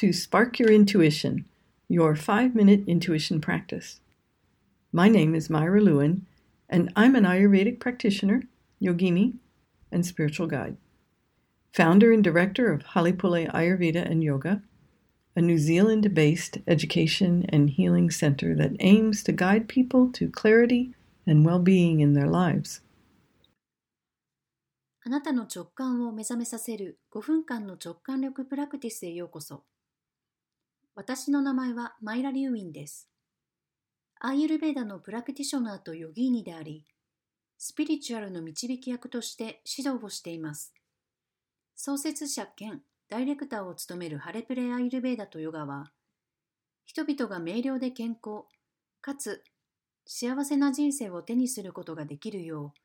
[0.00, 1.46] to Spark Your Intuition,
[1.88, 4.00] your five minute intuition practice.
[4.92, 6.26] My name is Myra Lewin,
[6.68, 8.42] and I'm an Ayurvedic practitioner,
[8.80, 9.34] yogini,
[9.90, 10.76] and spiritual guide.
[11.72, 14.62] Founder and director of Halipule Ayurveda and Yoga,
[15.34, 20.94] a New Zealand based education and healing center that aims to guide people to clarity
[21.26, 22.80] and well being in their lives.
[25.06, 29.62] あなたの直感を目覚めさせる5分間の直感力プラクティスへようこそ。
[30.93, 33.09] 私の名前はマイラ・リュウィンです。
[34.19, 36.85] アーユルベーダのプラクティショナーとヨギーニであり、
[37.57, 40.73] スピリチュアルの導き役として指導をしています。
[41.77, 45.91] 創設者兼ダイレクターを務めるハレプレアーユルベーダとヨガは、
[46.85, 48.43] 人々が明瞭で健康、
[48.99, 49.45] かつ
[50.05, 52.79] 幸せな人生を手にすることができるよう、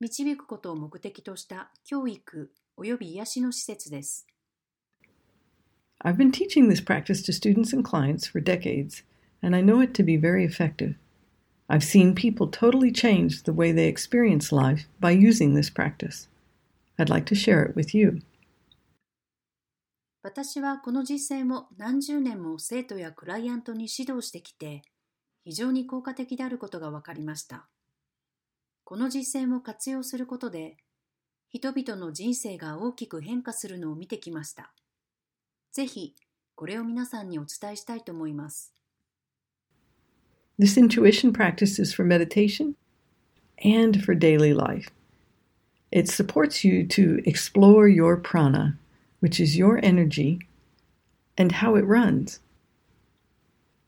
[0.00, 4.26] 導くことを目的とした教育及び癒しの施設です。
[6.01, 9.03] I've been teaching this practice to students and clients for decades,
[9.41, 10.95] and I know it to be very effective.
[11.69, 16.27] I've seen people totally change the way they experience life by using this practice.
[16.97, 18.21] I'd like to share it with you.
[20.23, 24.81] 私はこの実践を何十年も生徒やクライアントに指導してきて、
[25.43, 27.67] 非常に効果的であることが分かりました。
[28.83, 30.77] この実践を活用することで、
[31.49, 34.73] 人々の人生が大きく変化するのを見てきました。
[35.71, 36.15] ぜひ、
[36.55, 38.73] これを皆さんにお伝えしたいと思います。
[40.59, 42.73] This intuition practice is for meditation
[43.63, 44.89] and for daily life.
[45.91, 48.77] It supports you to explore your prana,
[49.19, 50.39] which is your energy,
[51.37, 52.39] and how it runs.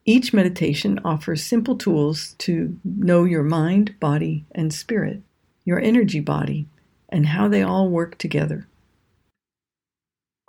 [0.05, 5.21] Each meditation offers simple tools to know your mind, body, and spirit,
[5.65, 6.67] your energy body,
[7.09, 8.67] and how they all work together.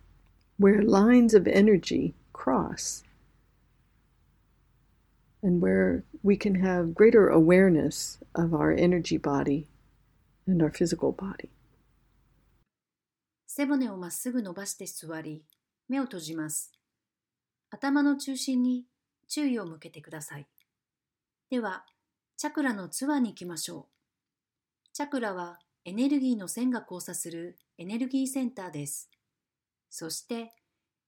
[0.56, 3.04] where lines of energy cross
[5.42, 9.68] and where we can have greater awareness of our energy body
[10.47, 11.49] and our physical body.
[13.45, 15.43] 背骨をまっすぐ伸ばして座り、
[15.89, 16.71] 目を閉じます。
[17.69, 18.85] 頭の中心に
[19.27, 20.47] 注意を向けてください。
[21.49, 21.85] では、
[22.37, 23.85] チャクラのツアーに行きましょう。
[24.93, 29.09] チャクラはエネルギーの線が交差するエネルギーセンターです。
[29.89, 30.53] そして、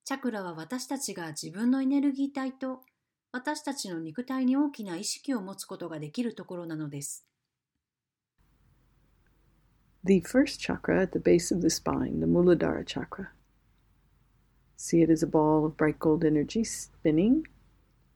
[0.05, 2.81] チャクラは私たちが自分のエネルギー体と
[3.31, 7.28] 私たちの肉体に大きな意識を持つことができるところなのです。
[10.03, 13.29] The first chakra at the base of the spine, the Muladhara chakra.
[14.77, 17.47] See it as a ball of bright gold energy spinning,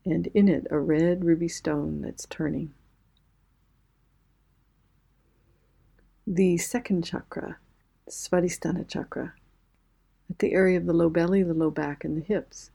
[0.06, 2.74] and in it a red ruby stone that's turning.
[6.26, 7.58] the second chakra,
[8.10, 9.34] Svadhisthana chakra,
[10.30, 12.72] at the area of the low belly, the low back, and the hips.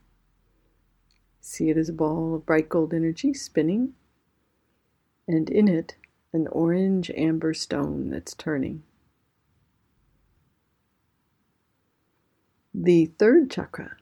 [1.40, 3.94] See it as a ball of bright gold energy spinning,
[5.26, 5.96] and in it,
[6.32, 8.82] an orange amber stone that's turning.
[12.80, 13.96] The third chakra,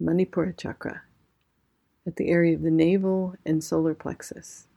[0.00, 1.02] Manipura chakra,
[2.06, 4.68] at the area of the navel and solar plexus.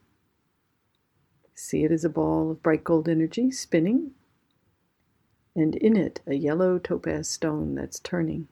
[1.55, 4.11] See it as a ball of bright gold energy spinning,
[5.55, 8.49] and in it a yellow topaz stone that's turning.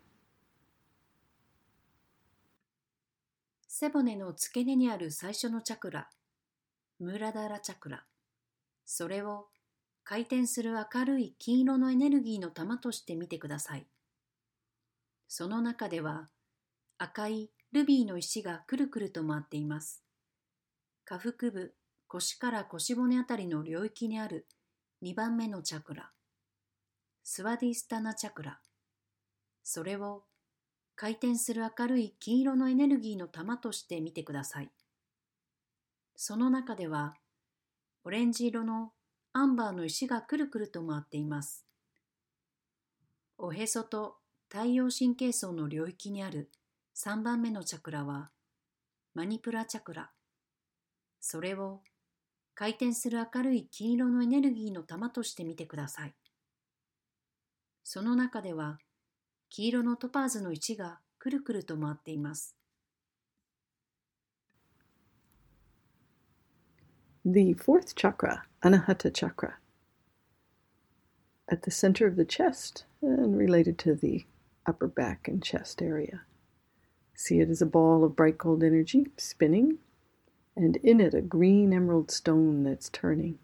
[3.67, 6.09] 背骨の付け根にある最初のチャクラ、
[6.99, 8.05] ムラダラチャクラ。
[8.85, 9.47] それを
[10.05, 13.85] 回転する明るい金色のエネルギーの玉として見てください。
[15.31, 16.27] その中では
[16.97, 20.03] 赤いルビーの石がくるくると回っています。
[21.05, 21.75] 下腹部、
[22.07, 24.47] 腰から腰骨あたりの領域にある
[25.03, 26.09] 2番目のチャクラ、
[27.23, 28.59] スワディスタナチャクラ。
[29.63, 30.23] それを
[30.95, 34.71] 回転する明るい金色のエネルギーの玉として見てください。
[36.15, 37.13] その中では、
[38.03, 38.93] オレンジ色の
[39.33, 41.67] アンバーの石がくるくると回っています。
[43.37, 44.18] おへそと
[44.51, 46.49] 太陽神経層の領域にある
[46.95, 48.31] 3番目のチャクラは、
[49.13, 50.09] マニプラチャクラ。
[51.19, 51.81] それを
[52.55, 56.15] 回転する明るい金色のエネルギーの玉として見てください。
[57.83, 58.79] その中では、
[59.49, 62.55] 黄色のトパーズの1がくるくると回っています。
[67.23, 69.59] The fourth chakra, Anahata chakra,
[71.51, 74.25] at the center of the chest and related to the
[74.69, 76.21] upper back and chest area.
[77.15, 79.79] See it as a ball of bright gold energy spinning,
[80.55, 83.39] and in it a green emerald stone that's turning.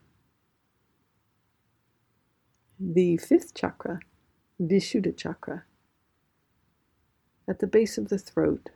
[2.80, 4.00] The fifth chakra,
[4.62, 5.64] Vishuddha chakra,
[7.48, 8.70] at the base of the throat,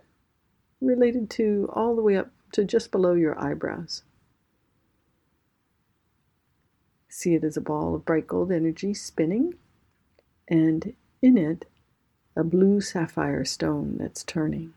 [0.82, 4.04] related to all the way up to just below your eyebrows.
[7.10, 9.56] See it as a ball of bright gold energy spinning,
[10.48, 11.66] and in it,
[12.40, 14.70] a blue sapphire stone that's turning.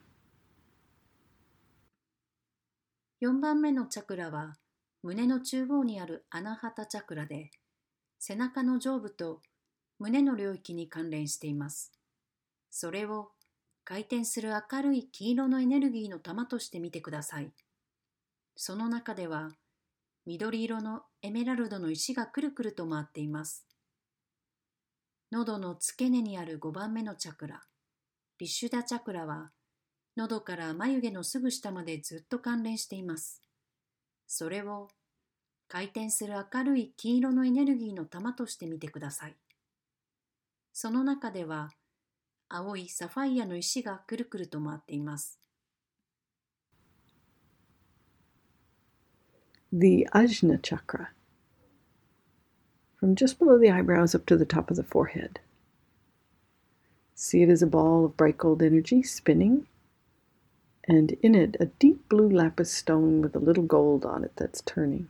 [3.20, 4.56] 4番目のチャクラは
[5.04, 7.52] 胸の中央にあるアナハタチャクラで
[8.18, 9.40] 背中の上部と
[10.00, 11.92] 胸の領域に関連しています。
[12.68, 13.30] それを
[13.84, 17.52] 回転する明るい黄色のエネルギーの玉として見てください。
[18.56, 19.50] その中では
[20.26, 23.71] 緑色のエメラルドの石がくるくると回っています。
[25.32, 27.62] 喉の付け根にある5番目のチャクラ、
[28.36, 29.50] ビシュダチャクラは
[30.14, 33.40] 喉から眉毛のすぐ下までずっと関連しています。
[34.26, 34.88] それを
[35.68, 39.36] 回転する明るい黄色のエネルギーの玉として見てください。
[40.74, 41.70] その中では
[42.50, 45.40] 青いサファイアの石がくるくると回っています。
[49.72, 51.06] The Ajna chakra,
[53.02, 55.40] from just below the eyebrows up to the top of the forehead.
[57.16, 59.66] See it as a ball of bright gold energy spinning,
[60.86, 64.60] and in it a deep blue lapis stone with a little gold on it that's
[64.60, 65.08] turning.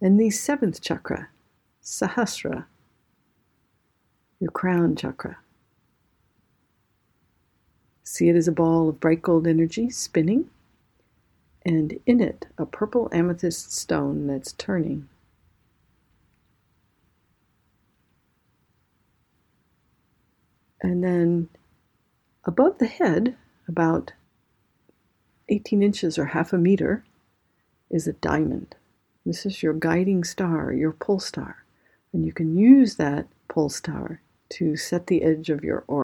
[0.00, 1.30] And the seventh chakra,
[1.82, 2.66] Sahasra,
[4.38, 5.38] your crown chakra.
[8.04, 10.48] See it as a ball of bright gold energy spinning,
[11.64, 15.08] and in it a purple amethyst stone that's turning.
[20.80, 21.48] And then
[22.44, 23.36] above the head,
[23.66, 24.12] about
[25.48, 27.04] 18 inches or half a meter,
[27.90, 28.76] is a diamond.
[29.24, 31.64] This is your guiding star, your pole star.
[32.12, 35.96] And you can use that pole star to set the edge of your aura.